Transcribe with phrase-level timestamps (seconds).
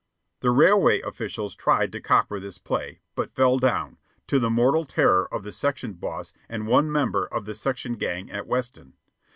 [0.39, 5.31] The railway officials tried to copper this play, but fell down, to the mortal terror
[5.31, 8.93] of the section boss and one member of the section gang at Weston.